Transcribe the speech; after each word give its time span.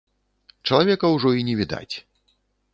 Чалавека 0.69 1.05
ўжо 1.17 1.35
і 1.43 1.47
не 1.53 1.57
відаць. 1.63 1.95